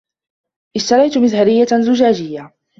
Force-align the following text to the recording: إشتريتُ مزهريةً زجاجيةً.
إشتريتُ 0.75 1.17
مزهريةً 1.17 1.67
زجاجيةً. 1.81 2.53